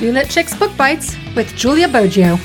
Two 0.00 0.12
Lit 0.12 0.30
Chicks 0.30 0.58
Book 0.58 0.74
Bites 0.78 1.14
with 1.36 1.54
Julia 1.54 1.86
Boggio. 1.86 2.40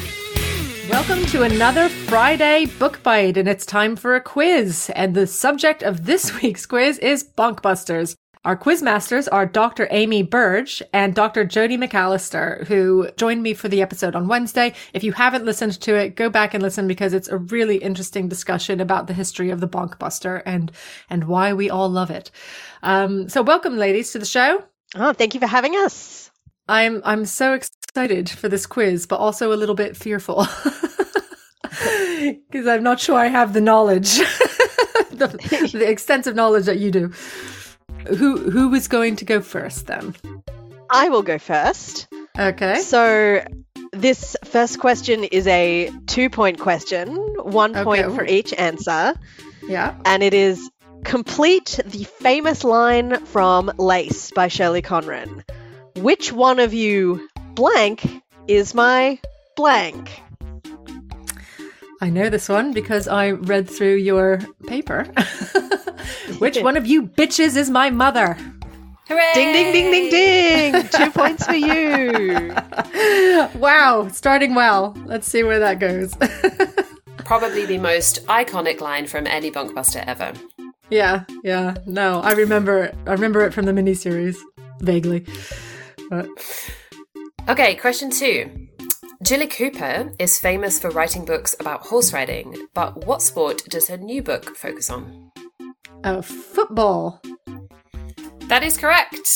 Welcome 0.90 1.26
to 1.28 1.44
another 1.44 1.88
Friday 1.88 2.66
Book 2.66 3.02
Bite, 3.02 3.38
and 3.38 3.48
it's 3.48 3.66
time 3.66 3.96
for 3.96 4.14
a 4.18 4.20
quiz. 4.20 4.92
And 4.94 5.16
the 5.16 5.26
subject 5.26 5.82
of 5.82 6.06
this 6.06 6.34
week's 6.42 6.66
quiz 6.66 6.98
is 6.98 7.24
Bonkbusters. 7.24 8.14
Our 8.44 8.58
quiz 8.58 8.84
masters 8.84 9.30
are 9.30 9.46
Dr. 9.46 9.88
Amy 9.90 10.22
Burge 10.22 10.84
and 10.92 11.16
Dr. 11.16 11.46
Jodi 11.46 11.78
McAlister, 11.78 12.68
who 12.68 13.10
joined 13.16 13.42
me 13.42 13.54
for 13.54 13.70
the 13.70 13.82
episode 13.82 14.18
on 14.18 14.28
Wednesday. 14.28 14.74
If 14.94 15.06
you 15.06 15.14
haven't 15.14 15.46
listened 15.46 15.80
to 15.80 15.96
it, 15.96 16.18
go 16.18 16.30
back 16.30 16.54
and 16.54 16.62
listen 16.62 16.90
because 16.90 17.14
it's 17.14 17.30
a 17.30 17.38
really 17.38 17.78
interesting 17.78 18.28
discussion 18.28 18.82
about 18.82 19.08
the 19.08 19.14
history 19.14 19.50
of 19.50 19.62
the 19.62 19.70
Bonkbuster 19.70 20.42
and 20.46 20.74
and 21.10 21.24
why 21.24 21.54
we 21.54 21.70
all 21.70 21.88
love 21.88 22.10
it. 22.10 22.32
Um, 22.84 23.30
so, 23.30 23.42
welcome, 23.42 23.78
ladies, 23.78 24.12
to 24.12 24.20
the 24.20 24.26
show. 24.26 24.66
Oh, 24.94 25.14
thank 25.14 25.34
you 25.34 25.40
for 25.40 25.48
having 25.48 25.76
us. 25.76 26.32
I'm 26.68 27.02
I'm 27.06 27.26
so 27.26 27.54
excited 27.54 28.30
for 28.30 28.50
this 28.50 28.66
quiz, 28.66 29.06
but 29.06 29.18
also 29.18 29.54
a 29.54 29.56
little 29.56 29.76
bit 29.76 29.96
fearful 29.96 30.48
because 31.62 32.68
I'm 32.68 32.84
not 32.84 33.00
sure 33.00 33.18
I 33.18 33.28
have 33.28 33.54
the 33.54 33.62
knowledge, 33.62 34.18
the, 35.12 35.28
the 35.74 35.88
extensive 35.90 36.36
knowledge 36.36 36.66
that 36.66 36.80
you 36.80 36.92
do. 36.92 37.12
Who 38.08 38.50
who 38.50 38.70
was 38.70 38.88
going 38.88 39.16
to 39.18 39.26
go 39.26 39.42
first 39.42 39.88
then? 39.88 40.16
I 40.90 41.10
will 41.10 41.24
go 41.24 41.38
first. 41.38 42.08
Okay. 42.38 42.80
So 42.82 43.44
this 43.92 44.36
first 44.44 44.80
question 44.80 45.24
is 45.24 45.48
a 45.48 45.90
two-point 46.08 46.60
question, 46.60 47.16
one 47.44 47.74
point 47.74 48.14
for 48.14 48.26
each 48.26 48.54
answer, 48.54 49.16
Yeah. 49.64 49.96
and 50.06 50.22
it 50.22 50.34
is 50.34 50.70
complete 51.04 51.80
the 51.86 52.04
famous 52.04 52.64
line 52.64 53.24
from 53.26 53.72
Lace 53.78 54.32
by 54.32 54.48
Shirley 54.50 54.82
Conran. 54.82 55.44
Which 56.06 56.32
one 56.32 56.60
of 56.60 56.72
you 56.72 57.28
blank 57.56 58.22
is 58.48 58.76
my 58.76 59.18
blank? 59.56 60.22
I 62.00 62.12
know 62.12 62.30
this 62.30 62.48
one 62.48 62.74
because 62.74 63.08
I 63.08 63.32
read 63.32 63.68
through 63.68 63.96
your 63.96 64.40
paper. 64.68 65.06
Which 66.38 66.60
one 66.60 66.78
of 66.78 66.86
you 66.86 67.08
bitches 67.08 67.58
is 67.58 67.72
my 67.72 67.90
mother? 67.90 68.38
Hooray! 69.08 69.32
Ding 69.34 69.52
ding 69.52 69.74
ding 69.74 69.92
ding 69.92 70.10
ding! 70.12 70.88
Two 70.90 71.10
points 71.10 71.48
for 71.48 71.56
you. 71.56 72.54
Wow, 73.60 74.08
starting 74.10 74.54
well. 74.54 74.96
Let's 75.06 75.28
see 75.28 75.42
where 75.42 75.58
that 75.58 75.80
goes. 75.80 76.14
Probably 77.18 77.66
the 77.66 77.80
most 77.80 78.24
iconic 78.28 78.80
line 78.80 79.08
from 79.08 79.26
any 79.26 79.50
Bonkbuster 79.50 80.04
ever. 80.06 80.34
yeah, 80.92 81.24
yeah. 81.44 81.74
No, 81.88 82.22
I 82.22 82.34
remember 82.34 82.94
I 83.08 83.14
remember 83.14 83.44
it 83.44 83.56
from 83.56 83.66
the 83.66 83.72
miniseries 83.72 84.38
vaguely. 84.82 85.26
But 86.10 86.28
Okay, 87.48 87.76
question 87.76 88.10
two. 88.10 88.68
Jilly 89.24 89.48
Cooper 89.48 90.12
is 90.20 90.38
famous 90.40 90.80
for 90.80 90.90
writing 90.92 91.26
books 91.26 91.56
about 91.60 91.86
horse 91.86 92.12
riding, 92.14 92.68
but 92.74 93.06
what 93.06 93.22
sport 93.22 93.64
does 93.70 93.88
her 93.88 93.98
new 93.98 94.22
book 94.22 94.56
focus 94.56 94.90
on? 94.90 95.32
uh, 96.04 96.22
football. 96.22 97.22
That 98.48 98.62
is 98.64 98.78
correct. 98.78 99.28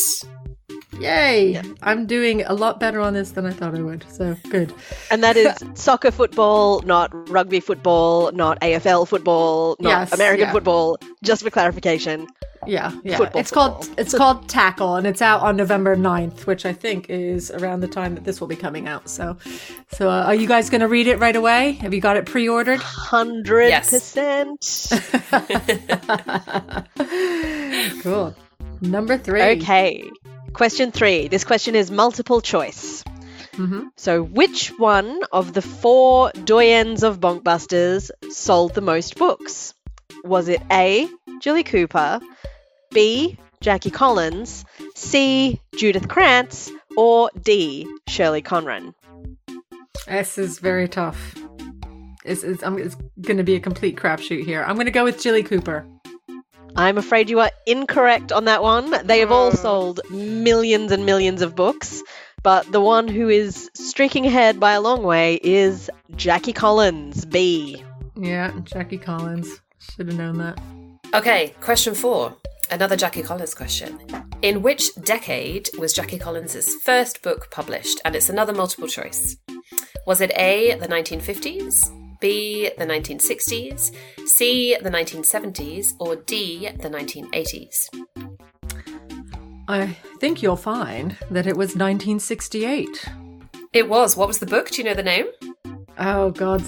Yay! 0.99 1.59
I'm 1.81 2.05
doing 2.05 2.43
a 2.43 2.53
lot 2.53 2.79
better 2.79 2.99
on 2.99 3.13
this 3.13 3.31
than 3.31 3.45
I 3.45 3.51
thought 3.51 3.73
I 3.75 3.81
would. 3.81 4.05
So 4.11 4.35
good. 4.49 4.73
And 5.09 5.23
that 5.23 5.37
is 5.37 5.55
soccer 5.73 6.11
football, 6.11 6.81
not 6.81 7.09
rugby 7.29 7.59
football, 7.61 8.31
not 8.33 8.59
AFL 8.59 9.07
football, 9.07 9.77
not 9.79 9.89
Yes, 9.89 10.13
American 10.13 10.47
yeah. 10.47 10.51
football. 10.51 10.97
Just 11.23 11.41
for 11.43 11.49
clarification. 11.49 12.27
Yeah, 12.69 12.91
yeah. 13.03 13.17
Football, 13.17 13.41
it's 13.41 13.51
called 13.51 13.89
it's 13.97 14.15
called 14.15 14.47
Tackle, 14.47 14.95
and 14.95 15.07
it's 15.07 15.21
out 15.21 15.41
on 15.41 15.57
November 15.57 15.95
9th, 15.95 16.45
which 16.45 16.65
I 16.65 16.73
think 16.73 17.09
is 17.09 17.49
around 17.49 17.79
the 17.79 17.87
time 17.87 18.13
that 18.15 18.23
this 18.23 18.39
will 18.39 18.47
be 18.47 18.55
coming 18.55 18.87
out. 18.87 19.09
So, 19.09 19.37
so 19.91 20.09
uh, 20.09 20.23
are 20.23 20.35
you 20.35 20.47
guys 20.47 20.69
going 20.69 20.81
to 20.81 20.87
read 20.87 21.07
it 21.07 21.17
right 21.17 21.35
away? 21.35 21.71
Have 21.73 21.93
you 21.95 22.01
got 22.01 22.17
it 22.17 22.27
pre-ordered? 22.27 22.79
Hundred 22.79 23.71
percent. 23.71 24.91
cool. 28.03 28.35
Number 28.81 29.17
three. 29.17 29.41
Okay. 29.41 30.09
Question 30.53 30.91
three. 30.91 31.27
This 31.27 31.43
question 31.43 31.75
is 31.75 31.89
multiple 31.89 32.41
choice. 32.41 33.03
Mhm. 33.53 33.87
So, 33.97 34.23
which 34.23 34.69
one 34.77 35.21
of 35.31 35.53
the 35.53 35.61
four 35.61 36.31
doyens 36.31 37.03
of 37.03 37.19
Bonkbusters 37.19 38.11
sold 38.31 38.75
the 38.75 38.81
most 38.81 39.17
books? 39.17 39.73
Was 40.23 40.49
it 40.49 40.61
A. 40.71 41.09
Jilly 41.39 41.63
Cooper, 41.63 42.19
B. 42.91 43.37
Jackie 43.61 43.91
Collins, 43.91 44.63
C. 44.95 45.59
Judith 45.75 46.07
Krantz, 46.07 46.71
or 46.95 47.29
D. 47.41 47.87
Shirley 48.07 48.41
Conran? 48.41 48.93
This 50.07 50.37
is 50.37 50.59
very 50.59 50.87
tough. 50.87 51.35
It's, 52.23 52.43
it's, 52.43 52.63
it's 52.63 52.95
going 53.21 53.37
to 53.37 53.43
be 53.43 53.55
a 53.55 53.59
complete 53.59 53.97
crapshoot 53.97 54.45
here. 54.45 54.63
I'm 54.63 54.75
going 54.75 54.85
to 54.85 54.91
go 54.91 55.03
with 55.03 55.21
Jilly 55.21 55.43
Cooper. 55.43 55.85
I'm 56.75 56.97
afraid 56.97 57.29
you 57.29 57.39
are 57.39 57.51
incorrect 57.65 58.31
on 58.31 58.45
that 58.45 58.61
one. 58.61 58.93
They 59.05 59.19
have 59.19 59.31
all 59.31 59.51
mm. 59.51 59.57
sold 59.57 59.99
millions 60.09 60.91
and 60.91 61.05
millions 61.05 61.41
of 61.41 61.55
books, 61.55 62.01
but 62.43 62.71
the 62.71 62.79
one 62.79 63.07
who 63.07 63.27
is 63.27 63.69
streaking 63.73 64.25
ahead 64.25 64.59
by 64.59 64.73
a 64.73 64.81
long 64.81 65.03
way 65.03 65.39
is 65.43 65.89
Jackie 66.15 66.53
Collins, 66.53 67.25
B. 67.25 67.83
Yeah, 68.15 68.53
Jackie 68.63 68.97
Collins. 68.97 69.61
Should 69.79 70.07
have 70.07 70.17
known 70.17 70.37
that. 70.37 70.59
Okay, 71.13 71.55
question 71.59 71.95
four. 71.95 72.35
Another 72.71 72.95
Jackie 72.95 73.23
Collins 73.23 73.55
question. 73.55 73.99
In 74.43 74.61
which 74.61 74.93
decade 75.03 75.69
was 75.79 75.91
Jackie 75.91 76.19
Collins' 76.19 76.75
first 76.83 77.23
book 77.23 77.49
published? 77.49 77.99
And 78.05 78.15
it's 78.15 78.29
another 78.29 78.53
multiple 78.53 78.87
choice. 78.87 79.37
Was 80.05 80.21
it 80.21 80.31
A, 80.35 80.75
the 80.75 80.87
1950s, 80.87 82.19
B, 82.19 82.69
the 82.77 82.85
1960s, 82.85 83.95
C, 84.27 84.77
the 84.81 84.89
1970s, 84.89 85.93
or 85.99 86.17
D, 86.17 86.69
the 86.79 86.89
1980s? 86.89 87.89
I 89.67 89.87
think 90.19 90.43
you'll 90.43 90.55
find 90.55 91.17
that 91.31 91.47
it 91.47 91.57
was 91.57 91.69
1968. 91.69 93.09
It 93.73 93.89
was. 93.89 94.15
What 94.15 94.27
was 94.27 94.37
the 94.39 94.45
book? 94.45 94.69
Do 94.69 94.77
you 94.77 94.83
know 94.83 94.93
the 94.93 95.03
name? 95.03 95.25
Oh 95.97 96.31
God, 96.31 96.63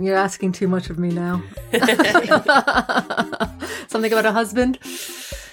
you're 0.00 0.16
asking 0.16 0.52
too 0.52 0.68
much 0.68 0.90
of 0.90 0.98
me 0.98 1.08
now. 1.08 1.42
Something 3.88 4.12
about 4.12 4.26
a 4.26 4.32
husband. 4.32 4.78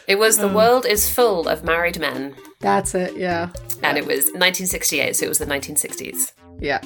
It 0.08 0.20
was 0.20 0.38
The 0.38 0.48
World 0.50 0.86
is 0.86 1.10
Full 1.10 1.48
of 1.48 1.64
Married 1.64 2.00
Men. 2.00 2.36
That's 2.60 2.94
it. 2.96 3.16
Yeah, 3.16 3.50
And 3.82 3.98
it 3.98 4.06
was 4.06 4.26
1968, 4.26 5.16
so 5.16 5.26
it 5.26 5.30
was 5.30 5.40
the 5.40 5.46
1960s. 5.46 6.34
yeah. 6.60 6.82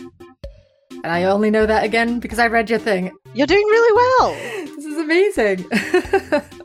And 1.04 1.14
I 1.14 1.26
only 1.26 1.52
know 1.52 1.66
that 1.66 1.84
again 1.84 2.20
because 2.20 2.40
I 2.40 2.48
read 2.48 2.72
your 2.72 2.80
thing. 2.80 3.12
You're 3.36 3.48
doing 3.48 3.66
really 3.66 3.96
well. 3.96 4.66
This 4.78 4.86
is 4.86 4.98
amazing. 4.98 5.66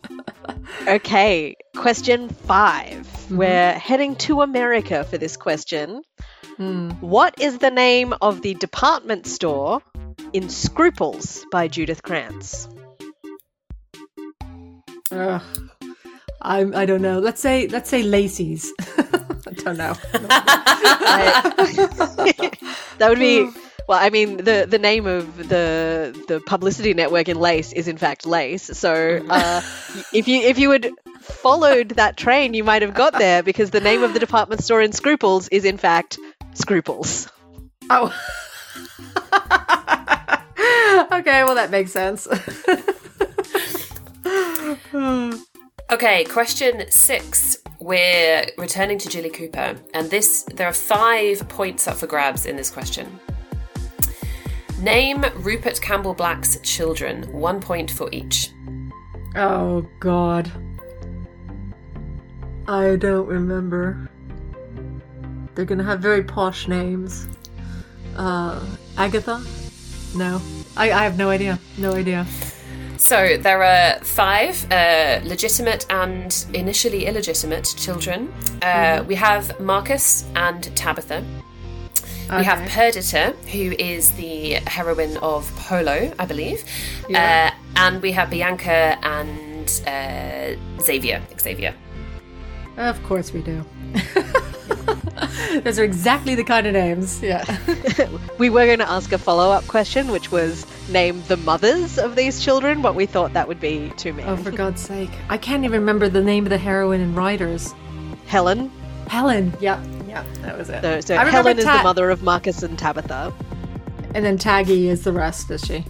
Okay, 0.88 1.54
question 1.76 2.28
5 2.28 3.30
we 3.30 3.36
We're 3.36 3.72
heading 3.72 4.16
to 4.16 4.40
America 4.42 5.04
for 5.04 5.16
this 5.16 5.36
question. 5.36 6.02
Hmm. 6.56 6.90
What 7.00 7.40
is 7.40 7.58
the 7.58 7.70
name 7.70 8.14
of 8.20 8.42
the 8.42 8.54
department 8.54 9.26
store 9.26 9.80
in 10.32 10.48
Scruples 10.48 11.46
by 11.52 11.68
Judith 11.68 12.02
Krantz? 12.02 12.68
Ugh. 15.12 15.42
I'm. 16.42 16.74
I 16.74 16.86
don't 16.86 17.02
know. 17.02 17.18
Let's 17.18 17.40
say. 17.40 17.68
Let's 17.68 17.88
say 17.88 18.02
Lacey's. 18.02 18.72
I 18.98 19.52
don't 19.56 19.76
know. 19.76 19.94
that 22.98 23.08
would 23.08 23.18
be 23.18 23.48
well 23.88 23.98
i 24.00 24.10
mean 24.10 24.36
the 24.36 24.64
the 24.68 24.78
name 24.78 25.06
of 25.06 25.36
the 25.48 26.16
the 26.28 26.40
publicity 26.46 26.94
network 26.94 27.28
in 27.28 27.36
lace 27.36 27.72
is 27.72 27.88
in 27.88 27.96
fact 27.96 28.24
lace 28.26 28.62
so 28.62 29.20
uh, 29.28 29.60
if 30.12 30.28
you 30.28 30.40
if 30.40 30.56
you 30.58 30.70
had 30.70 30.88
followed 31.20 31.88
that 31.90 32.16
train 32.16 32.54
you 32.54 32.62
might 32.62 32.82
have 32.82 32.94
got 32.94 33.12
there 33.18 33.42
because 33.42 33.70
the 33.70 33.80
name 33.80 34.04
of 34.04 34.14
the 34.14 34.20
department 34.20 34.62
store 34.62 34.80
in 34.80 34.92
scruples 34.92 35.48
is 35.48 35.64
in 35.64 35.76
fact 35.76 36.16
scruples 36.54 37.28
Oh. 37.90 38.06
okay. 41.12 41.44
Well, 41.44 41.54
that 41.56 41.70
makes 41.70 41.92
sense. 41.92 42.26
Okay, 45.92 46.24
question 46.24 46.90
six. 46.90 47.58
We're 47.78 48.46
returning 48.56 48.96
to 48.96 49.10
Jilly 49.10 49.28
Cooper, 49.28 49.76
and 49.92 50.10
this 50.10 50.42
there 50.44 50.66
are 50.66 50.72
five 50.72 51.46
points 51.50 51.86
up 51.86 51.98
for 51.98 52.06
grabs 52.06 52.46
in 52.46 52.56
this 52.56 52.70
question. 52.70 53.20
Name 54.80 55.22
Rupert 55.36 55.82
Campbell 55.82 56.14
Black's 56.14 56.58
children. 56.62 57.30
One 57.30 57.60
point 57.60 57.90
for 57.90 58.08
each. 58.10 58.48
oh 59.36 59.86
God. 60.00 60.50
I 62.66 62.96
don't 62.96 63.26
remember. 63.26 64.10
They're 65.54 65.66
gonna 65.66 65.84
have 65.84 66.00
very 66.00 66.24
posh 66.24 66.68
names. 66.68 67.28
Uh, 68.16 68.64
Agatha? 68.96 69.44
No. 70.16 70.40
I, 70.74 70.90
I 70.90 71.04
have 71.04 71.18
no 71.18 71.28
idea. 71.28 71.58
No 71.76 71.92
idea. 71.92 72.26
So 73.02 73.36
there 73.36 73.64
are 73.64 73.98
five 74.04 74.64
uh, 74.70 75.18
legitimate 75.24 75.86
and 75.90 76.46
initially 76.54 77.06
illegitimate 77.06 77.74
children. 77.76 78.32
Uh, 78.62 79.02
We 79.08 79.16
have 79.16 79.58
Marcus 79.58 80.24
and 80.36 80.62
Tabitha. 80.76 81.24
We 82.30 82.44
have 82.44 82.60
Perdita, 82.70 83.34
who 83.50 83.72
is 83.72 84.12
the 84.12 84.60
heroine 84.68 85.16
of 85.16 85.52
Polo, 85.56 86.12
I 86.16 86.24
believe. 86.26 86.62
Yeah. 87.08 87.50
Uh, 87.52 87.80
and 87.84 88.00
we 88.00 88.12
have 88.12 88.30
Bianca 88.30 88.96
and 89.02 89.68
uh, 89.84 90.80
Xavier. 90.80 91.20
Xavier. 91.40 91.74
Of 92.76 93.02
course 93.02 93.32
we 93.32 93.42
do. 93.42 93.64
Those 95.64 95.78
are 95.80 95.84
exactly 95.84 96.36
the 96.36 96.44
kind 96.44 96.68
of 96.68 96.72
names. 96.72 97.20
Yeah. 97.20 97.44
We 98.38 98.48
were 98.48 98.64
going 98.66 98.78
to 98.78 98.88
ask 98.88 99.12
a 99.12 99.18
follow 99.18 99.50
up 99.50 99.66
question, 99.66 100.12
which 100.12 100.30
was 100.30 100.64
name 100.92 101.22
the 101.28 101.36
mothers 101.36 101.98
of 101.98 102.14
these 102.16 102.42
children, 102.42 102.82
but 102.82 102.94
we 102.94 103.06
thought 103.06 103.32
that 103.32 103.48
would 103.48 103.60
be 103.60 103.92
too 103.96 104.12
mean. 104.12 104.26
Oh, 104.26 104.36
for 104.36 104.50
God's 104.50 104.80
sake. 104.80 105.10
I 105.28 105.38
can't 105.38 105.64
even 105.64 105.80
remember 105.80 106.08
the 106.08 106.22
name 106.22 106.44
of 106.44 106.50
the 106.50 106.58
heroine 106.58 107.00
in 107.00 107.14
Riders. 107.14 107.74
Helen. 108.26 108.70
Helen. 109.08 109.52
Yep. 109.60 109.80
Yep. 110.06 110.26
That 110.42 110.58
was 110.58 110.70
it. 110.70 110.82
So, 110.82 111.00
so 111.00 111.16
Helen 111.16 111.58
is 111.58 111.64
the 111.64 111.82
mother 111.82 112.10
of 112.10 112.22
Marcus 112.22 112.62
and 112.62 112.78
Tabitha. 112.78 113.32
And 114.14 114.24
then 114.24 114.36
Taggie 114.38 114.86
is 114.86 115.04
the 115.04 115.12
rest, 115.12 115.50
is 115.50 115.62
she? 115.62 115.84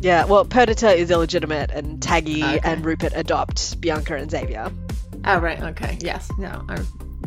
Yeah, 0.00 0.24
well, 0.24 0.44
Perdita 0.44 0.94
is 0.94 1.10
illegitimate, 1.10 1.70
and 1.70 2.00
Taggie 2.00 2.42
Okay. 2.42 2.60
and 2.62 2.84
Rupert 2.84 3.12
adopt 3.14 3.80
Bianca 3.80 4.16
and 4.16 4.30
Xavier. 4.30 4.70
Oh, 5.24 5.38
right. 5.38 5.62
Okay. 5.62 5.98
Yes. 6.00 6.30
No. 6.38 6.64
I 6.68 6.78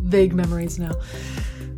vague 0.02 0.34
memories 0.34 0.80
now. 0.80 0.92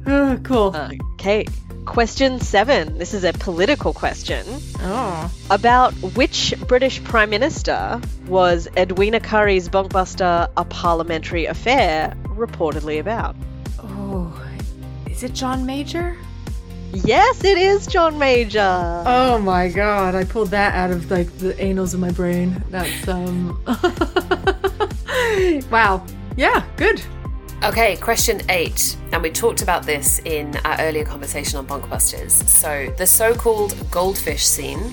Oh, 0.05 0.39
cool. 0.43 0.75
Okay, 1.13 1.45
question 1.91 2.39
seven. 2.39 2.97
This 2.97 3.13
is 3.13 3.25
a 3.25 3.33
political 3.33 3.91
question. 3.93 4.45
oh. 4.79 5.29
About 5.49 5.91
which 6.15 6.53
British 6.65 7.03
Prime 7.03 7.29
Minister 7.29 7.99
was 8.27 8.69
Edwina 8.77 9.19
Currie's 9.19 9.67
Bonkbuster 9.67 10.49
A 10.55 10.63
Parliamentary 10.63 11.47
Affair 11.47 12.15
reportedly 12.27 13.01
about? 13.01 13.35
Oh. 13.77 14.31
Is 15.07 15.21
it 15.23 15.33
John 15.33 15.65
Major? 15.65 16.15
Yes, 16.93 17.43
it 17.43 17.57
is 17.57 17.87
John 17.87 18.17
Major. 18.17 19.03
Oh 19.05 19.37
my 19.39 19.67
god, 19.67 20.15
I 20.15 20.23
pulled 20.23 20.51
that 20.51 20.73
out 20.73 20.91
of 20.91 21.11
like 21.11 21.27
the 21.39 21.51
anals 21.55 21.93
of 21.93 21.99
my 21.99 22.11
brain. 22.11 22.63
That's 22.69 23.05
um 23.09 23.61
Wow. 25.69 26.05
Yeah, 26.37 26.63
good. 26.77 27.01
Okay, 27.63 27.95
question 27.97 28.41
eight. 28.49 28.97
And 29.11 29.21
we 29.21 29.29
talked 29.29 29.61
about 29.61 29.83
this 29.83 30.17
in 30.25 30.57
our 30.65 30.81
earlier 30.81 31.05
conversation 31.05 31.59
on 31.59 31.67
Bonkbusters. 31.67 32.31
So, 32.31 32.91
the 32.97 33.05
so 33.05 33.35
called 33.35 33.75
goldfish 33.91 34.47
scene 34.47 34.91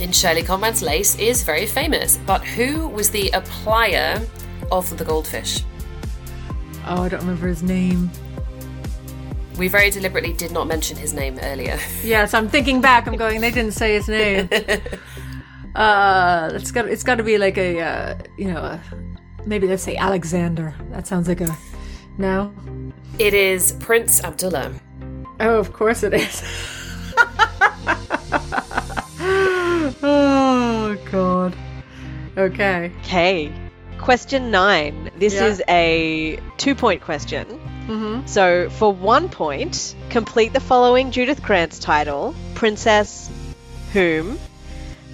in 0.00 0.10
Shirley 0.10 0.42
Conran's 0.42 0.82
Lace 0.82 1.16
is 1.16 1.44
very 1.44 1.64
famous. 1.64 2.18
But 2.26 2.42
who 2.42 2.88
was 2.88 3.08
the 3.10 3.30
applier 3.30 4.26
of 4.72 4.98
the 4.98 5.04
goldfish? 5.04 5.62
Oh, 6.88 7.04
I 7.04 7.08
don't 7.08 7.20
remember 7.20 7.46
his 7.46 7.62
name. 7.62 8.10
We 9.56 9.68
very 9.68 9.90
deliberately 9.90 10.32
did 10.32 10.50
not 10.50 10.66
mention 10.66 10.96
his 10.96 11.14
name 11.14 11.38
earlier. 11.40 11.78
Yes, 12.02 12.34
I'm 12.34 12.48
thinking 12.48 12.80
back. 12.80 13.06
I'm 13.06 13.16
going. 13.16 13.40
They 13.40 13.52
didn't 13.52 13.74
say 13.74 13.94
his 13.94 14.08
name. 14.08 14.48
uh, 15.76 16.50
it's 16.52 16.72
got. 16.72 16.88
It's 16.88 17.04
got 17.04 17.14
to 17.14 17.22
be 17.22 17.38
like 17.38 17.56
a. 17.56 17.80
Uh, 17.80 18.18
you 18.36 18.52
know, 18.52 18.58
a, 18.58 18.80
maybe 19.46 19.68
let's 19.68 19.84
say 19.84 19.96
Alexander. 19.96 20.74
That 20.90 21.06
sounds 21.06 21.28
like 21.28 21.40
a. 21.40 21.56
No. 22.18 22.52
It 23.18 23.34
is 23.34 23.72
Prince 23.72 24.22
Abdullah. 24.22 24.72
Oh, 25.40 25.58
of 25.58 25.72
course 25.72 26.02
it 26.02 26.14
is. 26.14 26.42
oh 30.02 30.96
God. 31.10 31.56
Okay. 32.36 32.92
Okay, 33.02 33.52
question 33.98 34.50
nine. 34.50 35.10
This 35.18 35.34
Yeah. 35.34 35.46
is 35.46 35.62
a 35.68 36.38
two 36.58 36.74
point 36.74 37.02
question. 37.02 37.46
Mm-hmm. 37.86 38.26
So, 38.26 38.68
for 38.70 38.92
one 38.92 39.28
point, 39.28 39.94
complete 40.10 40.52
the 40.52 40.60
following 40.60 41.12
Judith 41.12 41.42
Krantz 41.42 41.78
title 41.78 42.34
Princess 42.54 43.30
Whom? 43.92 44.38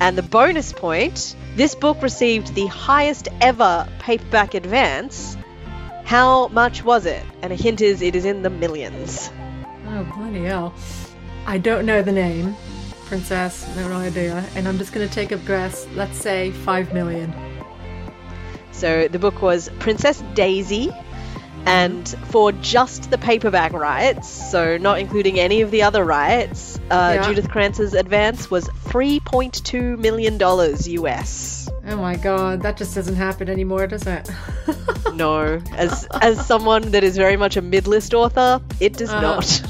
And 0.00 0.16
the 0.16 0.22
bonus 0.22 0.72
point 0.72 1.36
this 1.54 1.74
book 1.74 2.02
received 2.02 2.54
the 2.54 2.66
highest 2.66 3.28
ever 3.40 3.86
paperback 3.98 4.54
advance. 4.54 5.36
How 6.04 6.48
much 6.48 6.84
was 6.84 7.06
it? 7.06 7.22
And 7.42 7.52
a 7.52 7.56
hint 7.56 7.80
is 7.80 8.02
it 8.02 8.14
is 8.14 8.24
in 8.24 8.42
the 8.42 8.50
millions. 8.50 9.30
Oh 9.88 10.04
bloody 10.16 10.44
hell! 10.44 10.74
I 11.46 11.58
don't 11.58 11.86
know 11.86 12.02
the 12.02 12.12
name, 12.12 12.56
Princess. 13.06 13.66
No 13.76 13.92
idea. 13.92 14.44
And 14.54 14.66
I'm 14.68 14.78
just 14.78 14.92
gonna 14.92 15.08
take 15.08 15.32
a 15.32 15.38
guess. 15.38 15.86
Let's 15.94 16.18
say 16.18 16.50
five 16.50 16.92
million. 16.92 17.32
So, 18.72 19.06
the 19.06 19.18
book 19.18 19.42
was 19.42 19.68
Princess 19.78 20.22
Daisy. 20.34 20.92
And 21.64 22.08
for 22.30 22.50
just 22.50 23.12
the 23.12 23.18
paperback 23.18 23.72
rights, 23.72 24.28
so 24.28 24.76
not 24.78 24.98
including 24.98 25.38
any 25.38 25.60
of 25.60 25.70
the 25.70 25.82
other 25.84 26.04
rights, 26.04 26.80
uh, 26.90 27.12
Yeah. 27.14 27.28
Judith 27.28 27.48
Krantz's 27.48 27.94
advance 27.94 28.50
was 28.50 28.66
$3.2 28.88 29.96
million 30.00 30.40
US. 30.40 31.68
Oh 31.86 31.96
my 31.96 32.16
God, 32.16 32.62
that 32.62 32.76
just 32.76 32.94
doesn't 32.94 33.16
happen 33.16 33.48
anymore, 33.50 33.86
does 33.86 34.06
it? 34.06 34.28
No, 35.14 35.60
as 35.72 36.06
as 36.22 36.46
someone 36.46 36.90
that 36.92 37.04
is 37.04 37.18
very 37.18 37.36
much 37.36 37.58
a 37.58 37.60
mid-list 37.60 38.14
author, 38.14 38.62
it 38.80 38.94
does 38.94 39.10
Uh-huh. 39.10 39.20
not. 39.20 39.62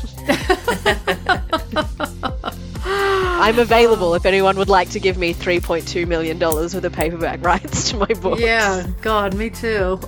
I'm 2.85 3.59
available 3.59 4.14
if 4.14 4.25
anyone 4.25 4.56
would 4.56 4.69
like 4.69 4.91
to 4.91 5.00
give 5.00 5.19
me 5.19 5.35
3.2 5.35 6.06
million 6.06 6.38
dollars 6.38 6.75
for 6.75 6.81
the 6.81 6.91
paperback 6.91 7.43
rights 7.44 7.91
to 7.91 7.97
my 7.97 8.06
book. 8.06 8.38
yeah. 8.38 8.87
God, 9.00 9.35
me 9.35 9.50
too. 9.50 9.99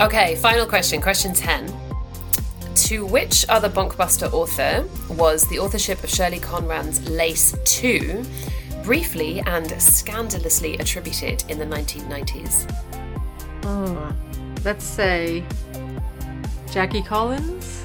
Okay, 0.00 0.36
final 0.36 0.64
question. 0.66 1.02
Question 1.02 1.34
10. 1.34 1.66
To 2.92 3.06
which 3.06 3.46
other 3.48 3.70
Bonkbuster 3.70 4.30
author 4.34 4.86
was 5.14 5.48
the 5.48 5.58
authorship 5.58 6.04
of 6.04 6.10
Shirley 6.10 6.38
Conran's 6.38 7.08
Lace 7.08 7.56
2 7.64 8.22
briefly 8.84 9.40
and 9.46 9.80
scandalously 9.80 10.76
attributed 10.76 11.42
in 11.48 11.58
the 11.58 11.64
1990s? 11.64 12.70
oh. 13.62 14.14
Let's 14.62 14.84
say 14.84 15.42
Jackie 16.70 17.00
Collins. 17.00 17.81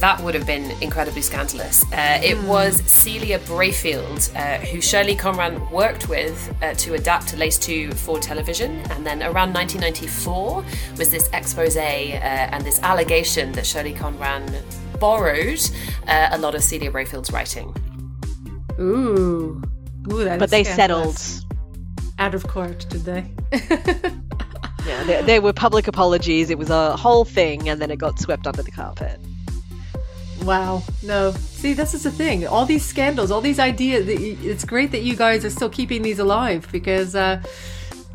That 0.00 0.20
would 0.20 0.34
have 0.34 0.46
been 0.46 0.70
incredibly 0.80 1.22
scandalous. 1.22 1.84
Uh, 1.92 2.20
it 2.22 2.38
was 2.44 2.82
Celia 2.82 3.40
Brayfield, 3.40 4.34
uh, 4.36 4.58
who 4.66 4.80
Shirley 4.80 5.16
Conran 5.16 5.68
worked 5.72 6.08
with 6.08 6.54
uh, 6.62 6.74
to 6.74 6.94
adapt 6.94 7.36
Lace 7.36 7.58
2 7.58 7.90
for 7.92 8.20
television. 8.20 8.78
And 8.90 9.04
then 9.04 9.22
around 9.22 9.52
1994 9.54 10.64
was 10.98 11.10
this 11.10 11.28
expose 11.32 11.76
uh, 11.76 11.80
and 11.80 12.64
this 12.64 12.80
allegation 12.82 13.50
that 13.52 13.66
Shirley 13.66 13.92
Conran 13.92 14.48
borrowed 15.00 15.60
uh, 16.06 16.28
a 16.30 16.38
lot 16.38 16.54
of 16.54 16.62
Celia 16.62 16.92
Brayfield's 16.92 17.32
writing. 17.32 17.74
Ooh. 18.78 19.60
Ooh, 20.12 20.24
that 20.24 20.38
But 20.38 20.44
is 20.46 20.50
they 20.52 20.64
scandalous. 20.64 21.18
settled. 21.18 21.54
out 22.20 22.34
of 22.34 22.46
court, 22.46 22.86
did 22.88 23.02
they? 23.04 23.24
Yeah, 24.86 25.04
there, 25.04 25.22
there 25.22 25.42
were 25.42 25.52
public 25.52 25.86
apologies. 25.86 26.48
It 26.48 26.56
was 26.56 26.70
a 26.70 26.96
whole 26.96 27.26
thing, 27.26 27.68
and 27.68 27.78
then 27.82 27.90
it 27.90 27.98
got 27.98 28.18
swept 28.18 28.46
under 28.46 28.62
the 28.62 28.70
carpet. 28.70 29.20
Wow. 30.44 30.82
No. 31.02 31.32
See, 31.32 31.72
this 31.74 31.94
is 31.94 32.04
the 32.04 32.10
thing. 32.10 32.46
All 32.46 32.64
these 32.64 32.84
scandals, 32.84 33.30
all 33.30 33.40
these 33.40 33.58
ideas. 33.58 34.06
It's 34.08 34.64
great 34.64 34.92
that 34.92 35.02
you 35.02 35.16
guys 35.16 35.44
are 35.44 35.50
still 35.50 35.68
keeping 35.68 36.02
these 36.02 36.18
alive 36.18 36.68
because, 36.72 37.14
uh, 37.14 37.42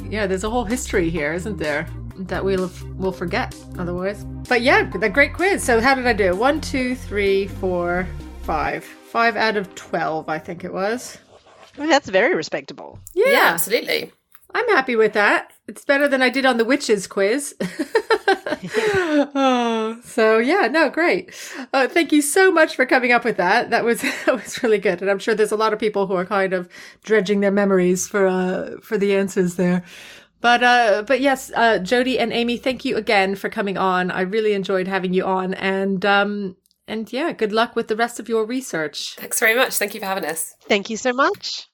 yeah, 0.09 0.25
there's 0.27 0.43
a 0.43 0.49
whole 0.49 0.65
history 0.65 1.09
here, 1.09 1.33
isn't 1.33 1.57
there? 1.57 1.87
That 2.17 2.43
we'll 2.45 2.71
we'll 2.95 3.11
forget 3.11 3.55
otherwise. 3.77 4.23
But 4.47 4.61
yeah, 4.61 4.89
a 5.01 5.09
great 5.09 5.33
quiz. 5.33 5.63
So 5.63 5.81
how 5.81 5.95
did 5.95 6.05
I 6.05 6.13
do? 6.13 6.35
One, 6.35 6.61
two, 6.61 6.95
three, 6.95 7.47
four, 7.47 8.07
five. 8.43 8.83
Five 8.83 9.35
out 9.35 9.57
of 9.57 9.73
twelve, 9.75 10.29
I 10.29 10.39
think 10.39 10.63
it 10.63 10.73
was. 10.73 11.17
I 11.75 11.81
mean, 11.81 11.89
that's 11.89 12.09
very 12.09 12.35
respectable. 12.35 12.99
Yeah, 13.13 13.29
Yeah, 13.29 13.49
absolutely. 13.53 14.11
I'm 14.55 14.67
happy 14.69 14.95
with 14.95 15.13
that. 15.13 15.51
It's 15.67 15.83
better 15.85 16.07
than 16.07 16.21
I 16.21 16.29
did 16.29 16.45
on 16.45 16.57
the 16.57 16.65
witches 16.65 17.07
quiz. 17.07 17.55
oh, 18.75 19.99
so 20.03 20.37
yeah, 20.37 20.67
no, 20.67 20.89
great. 20.89 21.33
Uh, 21.73 21.87
thank 21.87 22.11
you 22.11 22.21
so 22.21 22.51
much 22.51 22.75
for 22.75 22.85
coming 22.85 23.11
up 23.11 23.23
with 23.23 23.37
that. 23.37 23.69
That 23.69 23.83
was 23.83 24.01
that 24.25 24.33
was 24.33 24.61
really 24.63 24.79
good, 24.79 25.01
and 25.01 25.09
I'm 25.09 25.19
sure 25.19 25.35
there's 25.35 25.51
a 25.51 25.57
lot 25.57 25.73
of 25.73 25.79
people 25.79 26.07
who 26.07 26.13
are 26.13 26.25
kind 26.25 26.53
of 26.53 26.69
dredging 27.03 27.41
their 27.41 27.51
memories 27.51 28.07
for 28.07 28.27
uh 28.27 28.77
for 28.81 28.97
the 28.97 29.15
answers 29.15 29.55
there. 29.55 29.83
But 30.41 30.61
uh, 30.61 31.03
but 31.07 31.21
yes, 31.21 31.51
uh, 31.55 31.79
Jodi 31.79 32.19
and 32.19 32.33
Amy, 32.33 32.57
thank 32.57 32.83
you 32.83 32.97
again 32.97 33.35
for 33.35 33.49
coming 33.49 33.77
on. 33.77 34.11
I 34.11 34.21
really 34.21 34.53
enjoyed 34.53 34.87
having 34.87 35.13
you 35.13 35.23
on, 35.23 35.53
and 35.53 36.05
um 36.05 36.57
and 36.87 37.11
yeah, 37.13 37.31
good 37.31 37.53
luck 37.53 37.75
with 37.75 37.87
the 37.87 37.95
rest 37.95 38.19
of 38.19 38.27
your 38.27 38.45
research. 38.45 39.15
Thanks 39.15 39.39
very 39.39 39.55
much. 39.55 39.75
Thank 39.75 39.93
you 39.93 39.99
for 39.99 40.05
having 40.05 40.25
us. 40.25 40.53
Thank 40.67 40.89
you 40.89 40.97
so 40.97 41.13
much. 41.13 41.69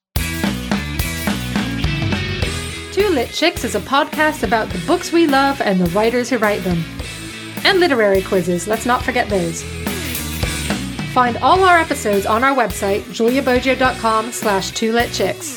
Two 2.92 3.10
Lit 3.10 3.30
Chicks 3.30 3.64
is 3.64 3.76
a 3.76 3.80
podcast 3.80 4.42
about 4.42 4.70
the 4.70 4.84
books 4.88 5.12
we 5.12 5.28
love 5.28 5.62
and 5.62 5.80
the 5.80 5.90
writers 5.92 6.28
who 6.30 6.38
write 6.40 6.64
them. 6.64 6.84
And 7.64 7.80
literary 7.80 8.24
quizzes, 8.24 8.68
let's 8.68 8.86
not 8.86 9.04
forget 9.04 9.30
those. 9.30 9.62
Find 11.14 11.38
all 11.38 11.64
our 11.64 11.78
episodes 11.78 12.26
on 12.26 12.44
our 12.44 12.56
website, 12.56 13.02
juliaboggio.com 13.04 14.32
slash 14.32 14.72
two 14.72 14.92
lit 14.92 15.12
chicks. 15.12 15.56